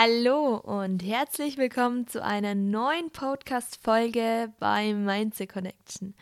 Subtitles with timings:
[0.00, 6.14] Hallo und herzlich willkommen zu einer neuen Podcast-Folge bei Mindset Connection.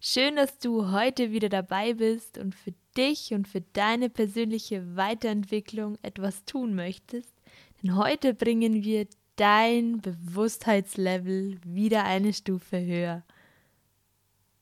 [0.00, 5.98] Schön, dass du heute wieder dabei bist und für dich und für deine persönliche Weiterentwicklung
[6.02, 7.34] etwas tun möchtest.
[7.82, 13.24] Denn heute bringen wir dein Bewusstheitslevel wieder eine Stufe höher.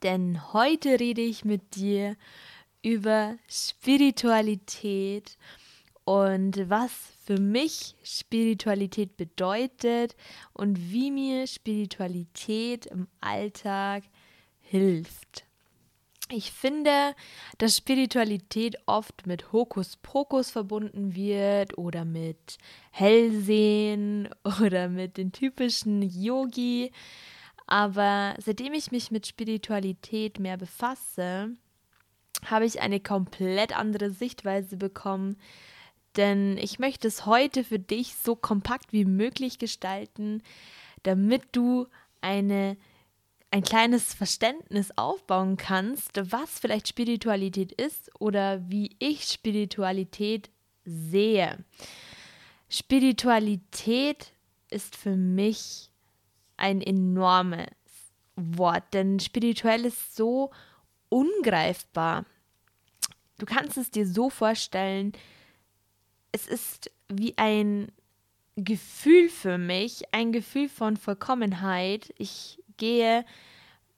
[0.01, 2.15] Denn heute rede ich mit dir
[2.81, 5.37] über Spiritualität
[6.05, 10.15] und was für mich Spiritualität bedeutet
[10.51, 14.03] und wie mir Spiritualität im Alltag
[14.59, 15.45] hilft.
[16.29, 17.15] Ich finde,
[17.59, 22.57] dass Spiritualität oft mit Hokuspokus verbunden wird oder mit
[22.91, 24.29] Hellsehen
[24.61, 26.91] oder mit den typischen Yogi.
[27.67, 31.51] Aber seitdem ich mich mit Spiritualität mehr befasse,
[32.45, 35.37] habe ich eine komplett andere Sichtweise bekommen
[36.17, 40.41] denn ich möchte es heute für dich so kompakt wie möglich gestalten,
[41.03, 41.87] damit du
[42.21, 42.77] eine,
[43.51, 50.49] ein kleines Verständnis aufbauen kannst, was vielleicht Spiritualität ist oder wie ich Spiritualität
[50.85, 51.63] sehe.
[52.69, 54.33] Spiritualität
[54.69, 55.91] ist für mich
[56.57, 57.67] ein enormes
[58.35, 60.51] Wort, denn spirituell ist so
[61.09, 62.25] ungreifbar.
[63.37, 65.13] Du kannst es dir so vorstellen,
[66.33, 67.91] es ist wie ein
[68.55, 72.13] Gefühl für mich, ein Gefühl von Vollkommenheit.
[72.17, 73.23] Ich gehe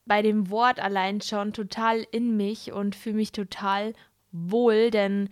[0.06, 3.94] bei dem Wort allein schon total in mich und fühle mich total
[4.32, 5.30] wohl, denn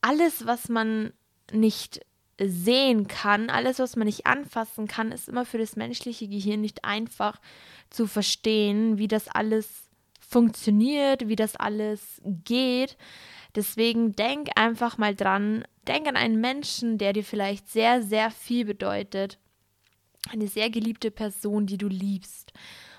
[0.00, 1.12] alles, was man
[1.52, 2.00] nicht
[2.40, 6.84] sehen kann, alles, was man nicht anfassen kann, ist immer für das menschliche Gehirn nicht
[6.84, 7.40] einfach
[7.90, 9.84] zu verstehen, wie das alles
[10.20, 12.96] funktioniert, wie das alles geht.
[13.54, 18.64] Deswegen denk einfach mal dran, denk an einen Menschen, der dir vielleicht sehr, sehr viel
[18.64, 19.38] bedeutet.
[20.30, 22.52] Eine sehr geliebte Person, die du liebst.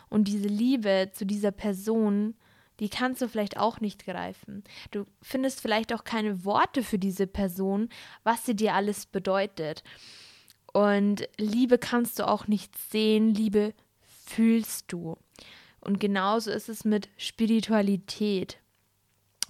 [0.10, 2.36] Und diese Liebe zu dieser Person,
[2.80, 4.64] die kannst du vielleicht auch nicht greifen.
[4.92, 7.90] Du findest vielleicht auch keine Worte für diese Person,
[8.24, 9.84] was sie dir alles bedeutet.
[10.74, 13.74] Und Liebe kannst du auch nicht sehen, Liebe
[14.26, 15.18] fühlst du.
[15.80, 18.58] Und genauso ist es mit Spiritualität.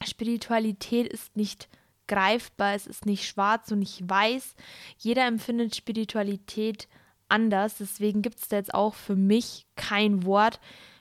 [0.05, 1.67] Spiritualität ist nicht
[2.07, 4.55] greifbar, es ist nicht schwarz und nicht weiß.
[4.97, 6.87] Jeder empfindet Spiritualität
[7.29, 7.77] anders.
[7.79, 10.59] Deswegen gibt es da jetzt auch für mich kein Wort,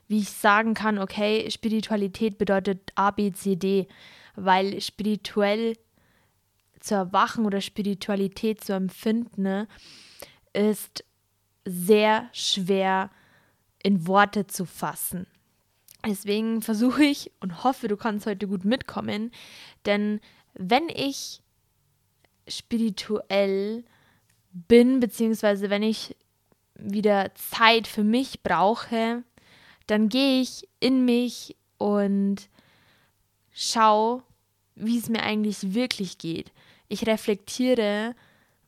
[0.09, 3.89] wie ich sagen kann, okay, Spiritualität bedeutet A, B, C, D,
[4.37, 5.77] weil spirituell
[6.81, 9.69] zu erwachen oder Spiritualität zu empfinden ne,
[10.53, 11.05] ist
[11.65, 13.11] sehr schwer
[13.83, 15.27] in Worte zu fassen.
[16.07, 19.31] Deswegen versuche ich und hoffe, du kannst heute gut mitkommen,
[19.87, 20.21] denn
[20.53, 21.41] wenn ich
[22.47, 23.85] spirituell
[24.53, 26.15] bin, beziehungsweise wenn ich
[26.75, 29.23] wieder Zeit für mich brauche,
[29.87, 32.49] dann gehe ich in mich und
[33.53, 34.23] schaue,
[34.75, 36.53] wie es mir eigentlich wirklich geht.
[36.89, 38.15] Ich reflektiere,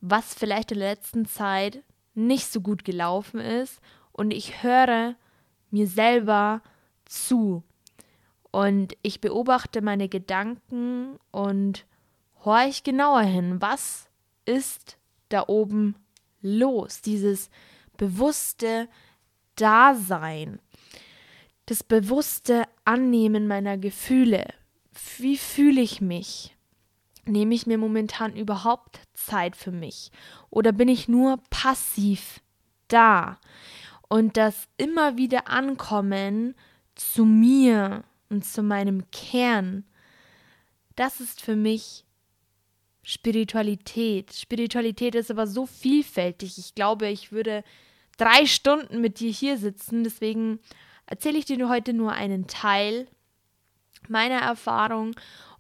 [0.01, 1.83] was vielleicht in der letzten Zeit
[2.15, 3.81] nicht so gut gelaufen ist
[4.13, 5.17] und ich höre
[5.71, 6.63] mir selber
[7.07, 7.63] zu.
[8.51, 11.87] Und ich beobachte meine Gedanken und
[12.45, 14.09] horch genauer hin, was
[14.45, 15.97] ist da oben
[16.41, 17.01] los?
[17.01, 17.51] Dieses
[17.97, 18.89] bewusste
[19.57, 20.61] Dasein,
[21.67, 24.47] das bewusste Annehmen meiner Gefühle.
[25.19, 26.57] Wie fühle ich mich?
[27.25, 30.13] Nehme ich mir momentan überhaupt Zeit für mich?
[30.49, 32.41] Oder bin ich nur passiv
[32.87, 33.39] da?
[34.09, 36.55] Und das immer wieder Ankommen
[36.97, 39.85] zu mir und zu meinem Kern,
[40.97, 42.05] das ist für mich
[43.03, 44.33] Spiritualität.
[44.33, 46.59] Spiritualität ist aber so vielfältig.
[46.59, 47.63] Ich glaube, ich würde
[48.17, 50.03] drei Stunden mit dir hier sitzen.
[50.03, 50.59] Deswegen
[51.07, 53.07] erzähle ich dir heute nur einen Teil
[54.09, 55.15] meiner Erfahrung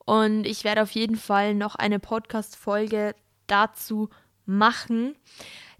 [0.05, 3.15] und ich werde auf jeden Fall noch eine Podcast-Folge
[3.47, 4.09] dazu
[4.45, 5.17] machen.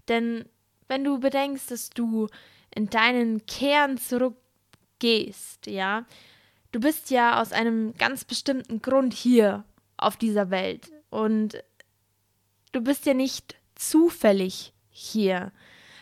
[0.07, 0.45] Denn
[0.87, 2.27] wenn du bedenkst, dass du
[2.73, 3.97] in deinen Kern
[4.97, 6.05] zurückgehst, ja,
[6.71, 9.63] du bist ja aus einem ganz bestimmten Grund hier
[9.97, 11.63] auf dieser Welt und
[12.71, 15.51] du bist ja nicht zufällig hier.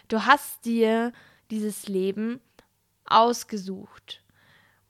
[0.08, 1.12] Du hast dir
[1.52, 2.40] dieses Leben
[3.06, 4.22] ausgesucht.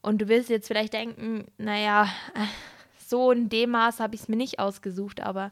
[0.01, 2.07] Und du wirst jetzt vielleicht denken, naja,
[3.07, 5.51] so in dem Maß habe ich es mir nicht ausgesucht, aber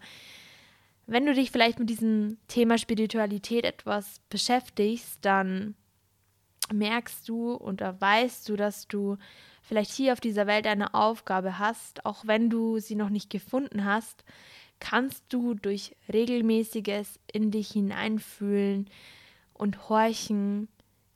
[1.06, 5.76] wenn du dich vielleicht mit diesem Thema Spiritualität etwas beschäftigst, dann
[6.72, 9.18] merkst du oder weißt du, dass du
[9.62, 13.86] vielleicht hier auf dieser Welt eine Aufgabe hast, auch wenn du sie noch nicht gefunden
[13.86, 14.24] hast,
[14.80, 18.90] kannst du durch regelmäßiges in dich hineinfühlen
[19.54, 20.68] und horchen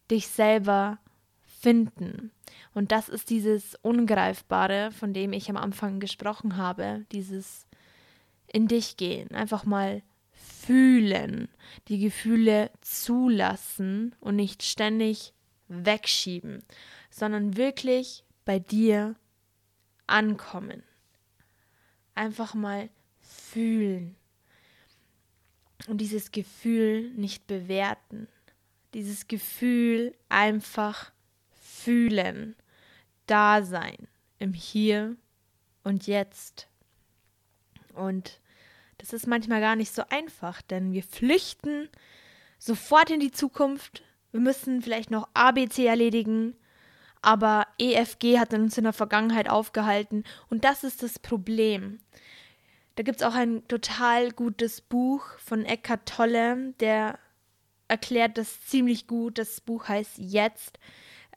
[0.09, 0.99] dich selber
[1.45, 2.31] finden.
[2.73, 7.67] Und das ist dieses Ungreifbare, von dem ich am Anfang gesprochen habe, dieses
[8.47, 10.01] in dich gehen, einfach mal
[10.31, 11.49] fühlen,
[11.89, 15.33] die Gefühle zulassen und nicht ständig
[15.68, 16.64] wegschieben,
[17.10, 19.16] sondern wirklich bei dir
[20.08, 20.84] ankommen.
[22.16, 24.16] Einfach mal fühlen
[25.88, 28.28] und dieses Gefühl nicht bewerten.
[28.94, 31.12] Dieses Gefühl einfach
[31.52, 32.56] fühlen,
[33.25, 34.08] da sein,
[34.40, 35.16] im Hier
[35.84, 36.68] und Jetzt.
[37.94, 38.40] Und
[38.98, 41.90] das ist manchmal gar nicht so einfach, denn wir flüchten
[42.58, 44.04] sofort in die Zukunft.
[44.31, 46.56] Wir müssen vielleicht noch ABC erledigen,
[47.21, 52.00] aber EFG hat uns in der Vergangenheit aufgehalten und das ist das Problem.
[52.95, 57.19] Da gibt es auch ein total gutes Buch von Eckhart Tolle, der
[57.88, 59.38] erklärt das ziemlich gut.
[59.38, 60.80] Das Buch heißt Jetzt.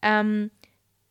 [0.02, 0.50] Ähm,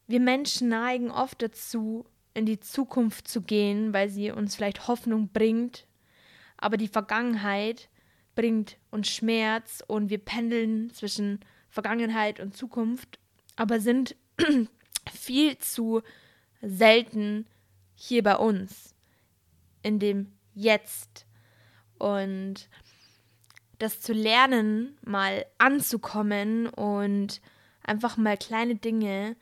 [0.08, 5.30] wir Menschen neigen oft dazu, in die Zukunft zu gehen, weil sie uns vielleicht Hoffnung
[5.30, 5.86] bringt,
[6.58, 7.90] aber die Vergangenheit
[8.36, 11.40] bringt uns Schmerz und wir pendeln zwischen
[11.70, 13.20] Vergangenheit und Zukunft,
[13.56, 14.16] aber sind
[15.14, 16.02] viel zu
[16.62, 17.46] selten
[17.96, 18.96] hier bei uns
[19.82, 21.26] in dem jetzt.
[21.98, 22.70] Und
[23.78, 27.42] das zu lernen, mal anzukommen und
[27.84, 29.36] einfach mal kleine Dinge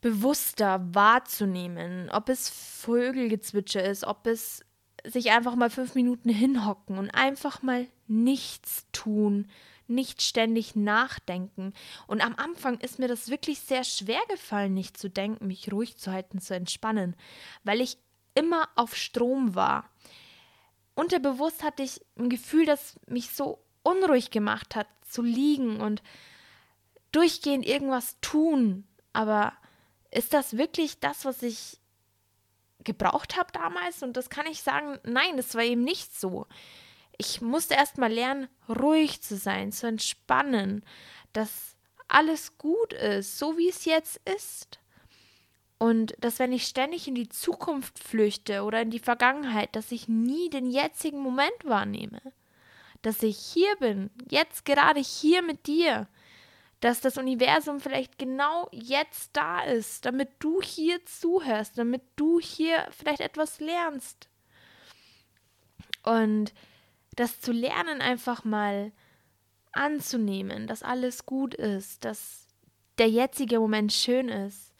[0.00, 4.64] bewusster wahrzunehmen, ob es Vögelgezwitscher ist, ob es
[5.04, 9.48] sich einfach mal fünf Minuten hinhocken und einfach mal nichts tun,
[9.94, 11.72] nicht ständig nachdenken.
[12.06, 15.96] Und am Anfang ist mir das wirklich sehr schwer gefallen, nicht zu denken, mich ruhig
[15.98, 17.16] zu halten, zu entspannen,
[17.64, 17.98] weil ich
[18.34, 19.90] immer auf Strom war.
[20.94, 26.02] Unterbewusst hatte ich ein Gefühl, das mich so unruhig gemacht hat, zu liegen und
[27.12, 28.84] durchgehend irgendwas tun.
[29.12, 29.52] Aber
[30.10, 31.78] ist das wirklich das, was ich
[32.84, 34.02] gebraucht habe damals?
[34.02, 36.46] Und das kann ich sagen, nein, das war eben nicht so.
[37.24, 40.84] Ich musste erst mal lernen, ruhig zu sein, zu entspannen,
[41.32, 41.76] dass
[42.08, 44.80] alles gut ist, so wie es jetzt ist.
[45.78, 50.08] Und dass wenn ich ständig in die Zukunft flüchte oder in die Vergangenheit, dass ich
[50.08, 52.20] nie den jetzigen Moment wahrnehme.
[53.02, 56.08] Dass ich hier bin, jetzt gerade hier mit dir.
[56.80, 62.88] Dass das Universum vielleicht genau jetzt da ist, damit du hier zuhörst, damit du hier
[62.90, 64.28] vielleicht etwas lernst.
[66.02, 66.52] Und
[67.16, 68.92] das zu lernen, einfach mal
[69.72, 72.46] anzunehmen, dass alles gut ist, dass
[72.98, 74.72] der jetzige Moment schön ist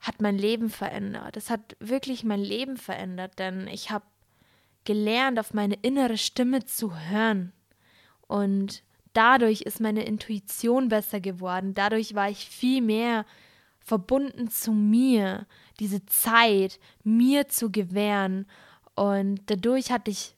[0.00, 1.36] hat mein Leben verändert.
[1.36, 4.04] Es hat wirklich mein Leben verändert, denn ich habe
[4.84, 7.52] gelernt, auf meine innere Stimme zu hören.
[8.26, 8.82] Und
[9.12, 11.74] dadurch ist meine Intuition besser geworden.
[11.74, 13.26] Dadurch war ich viel mehr
[13.80, 15.46] verbunden zu mir,
[15.80, 18.46] diese Zeit mir zu gewähren.
[18.94, 20.36] Und dadurch hatte ich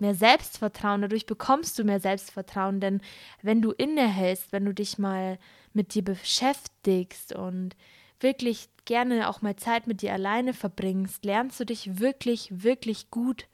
[0.00, 3.00] mehr Selbstvertrauen, dadurch bekommst du mehr Selbstvertrauen, denn
[3.42, 5.38] wenn du innehältst, wenn du dich mal
[5.72, 7.76] mit dir beschäftigst und
[8.20, 13.46] wirklich gerne auch mal Zeit mit dir alleine verbringst, lernst du dich wirklich, wirklich gut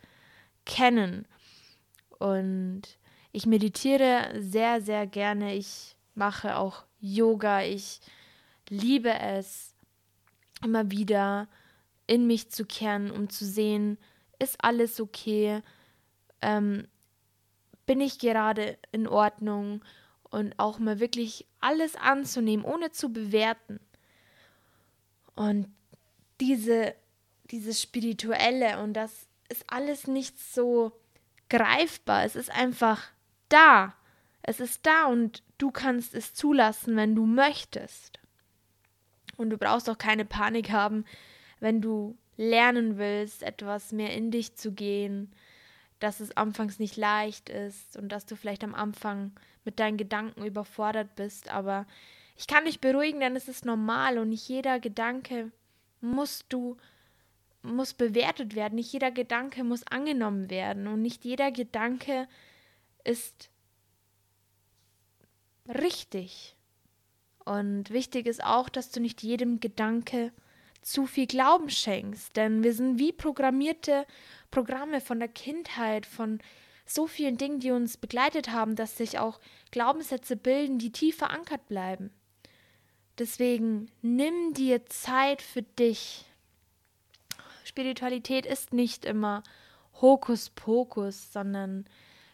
[0.65, 1.27] kennen.
[2.19, 2.83] Und
[3.33, 5.55] ich meditiere sehr, sehr gerne.
[5.55, 7.63] Ich mache auch Yoga.
[7.63, 8.01] Ich
[8.69, 9.75] liebe es,
[10.65, 11.49] immer wieder
[12.07, 13.99] in mich zu kehren, um zu sehen,
[14.39, 15.63] ist alles okay?
[16.47, 16.87] Ähm,
[17.87, 19.85] bin ich gerade in Ordnung?
[20.31, 23.81] Und auch mal wirklich alles anzunehmen, ohne zu bewerten.
[25.35, 25.69] Und
[26.41, 26.95] diese,
[27.51, 30.93] dieses Spirituelle und das ist alles nicht so
[31.49, 32.25] greifbar.
[32.25, 33.05] Es ist einfach
[33.49, 33.95] da.
[34.43, 38.19] Es ist da und du kannst es zulassen, wenn du möchtest.
[39.37, 41.05] Und du brauchst auch keine Panik haben,
[41.61, 45.33] wenn du lernen willst, etwas mehr in dich zu gehen,
[45.99, 49.33] dass es anfangs nicht leicht ist und dass du vielleicht am Anfang
[49.65, 51.87] mit deinen Gedanken überfordert bist, aber
[52.37, 55.51] ich kann dich beruhigen, denn es ist normal und nicht jeder Gedanke
[56.01, 56.77] musst du
[57.63, 62.29] muss bewertet werden, nicht jeder Gedanke muss angenommen werden und nicht jeder Gedanke
[63.05, 63.51] ist
[65.69, 66.57] richtig.
[67.45, 70.33] Und wichtig ist auch, dass du nicht jedem Gedanke
[70.87, 74.07] zu viel Glauben schenkst, denn wir sind wie programmierte
[74.53, 76.39] Programme von der Kindheit, von
[76.87, 79.41] so vielen Dingen, die uns begleitet haben, dass sich auch
[79.73, 82.13] Glaubenssätze bilden, die tief verankert bleiben.
[83.19, 86.25] Deswegen nimm dir Zeit für dich.
[87.65, 89.43] Spiritualität ist nicht immer
[90.01, 91.85] Hokuspokus, sondern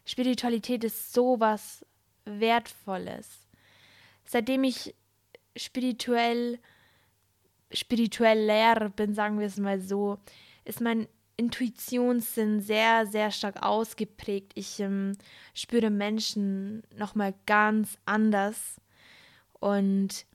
[0.04, 1.86] Spiritualität ist sowas
[2.26, 3.48] Wertvolles.
[4.26, 4.94] Seitdem ich
[5.56, 6.58] spirituell
[7.74, 10.18] spirituell leer bin, sagen wir es mal so,
[10.64, 14.52] ist mein Intuitionssinn sehr, sehr stark ausgeprägt.
[14.54, 15.12] Ich ähm,
[15.54, 18.80] spüre Menschen nochmal ganz anders
[19.58, 20.26] und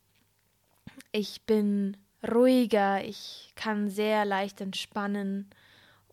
[1.11, 5.49] ich bin ruhiger, ich kann sehr leicht entspannen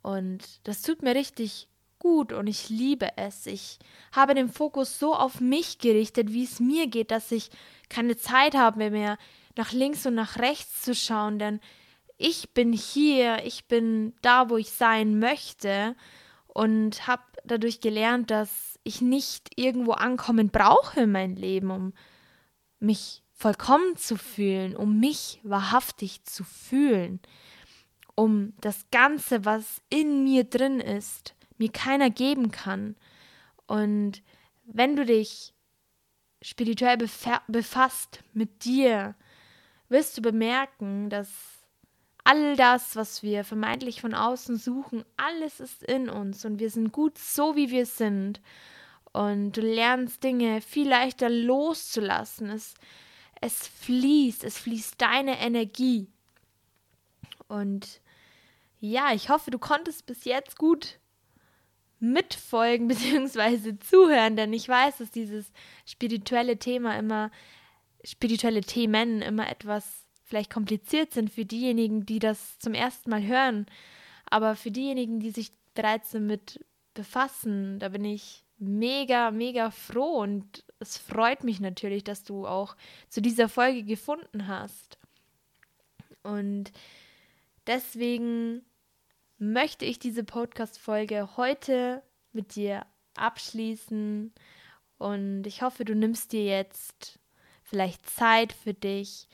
[0.02, 1.68] und das tut mir richtig
[2.04, 3.46] gut und ich liebe es.
[3.46, 3.78] Ich
[4.12, 7.49] habe den Fokus so auf mich gerichtet, wie es mir geht, dass ich
[7.88, 9.16] keine Zeit habe mehr
[9.56, 11.61] nach links und nach rechts zu schauen, denn
[12.18, 15.96] ich bin hier, ich bin da, wo ich sein möchte
[16.46, 21.94] und habe dadurch gelernt, dass ich nicht irgendwo ankommen brauche in mein Leben, um
[22.80, 27.20] mich vollkommen zu fühlen, um mich wahrhaftig zu fühlen,
[28.14, 32.96] um das Ganze, was in mir drin ist, mir keiner geben kann.
[33.66, 34.23] Und
[34.64, 35.54] wenn du dich
[36.42, 36.99] spirituell
[37.49, 39.14] befasst mit dir,
[39.88, 41.30] wirst du bemerken, dass
[42.25, 46.90] all das, was wir vermeintlich von außen suchen, alles ist in uns und wir sind
[46.92, 48.40] gut so, wie wir sind.
[49.12, 52.50] Und du lernst Dinge viel leichter loszulassen.
[52.50, 52.75] Es,
[53.40, 56.08] es fließt, es fließt deine Energie.
[57.46, 58.00] Und
[58.80, 60.99] ja, ich hoffe, du konntest bis jetzt gut
[62.00, 63.78] mitfolgen bzw.
[63.78, 65.52] zuhören, denn ich weiß, dass dieses
[65.86, 67.30] spirituelle Thema immer,
[68.04, 73.66] spirituelle Themen immer etwas vielleicht kompliziert sind für diejenigen, die das zum ersten Mal hören.
[74.26, 80.64] Aber für diejenigen, die sich bereits damit befassen, da bin ich mega, mega froh und
[80.78, 82.76] es freut mich natürlich, dass du auch
[83.08, 84.98] zu dieser Folge gefunden hast.
[86.22, 86.72] Und
[87.66, 88.62] deswegen
[89.38, 92.86] möchte ich diese Podcast-Folge heute mit dir
[93.16, 94.32] abschließen.
[94.98, 97.18] Und ich hoffe, du nimmst dir jetzt
[97.62, 99.28] vielleicht Zeit für dich,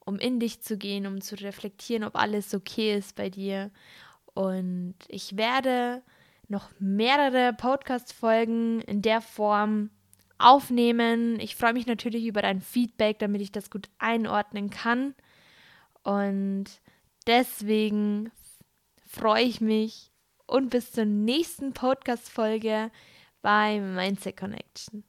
[0.00, 3.70] um in dich zu gehen, um zu reflektieren, ob alles okay ist bei dir.
[4.34, 6.02] Und ich werde
[6.48, 9.90] noch mehrere Podcast-Folgen in der Form
[10.38, 11.38] aufnehmen.
[11.38, 15.14] Ich freue mich natürlich über dein Feedback, damit ich das gut einordnen kann.
[16.02, 16.64] Und
[17.26, 18.30] deswegen
[19.10, 20.12] freue ich mich
[20.46, 22.92] und bis zur nächsten Podcast-Folge
[23.42, 25.02] bei Mindset Connection.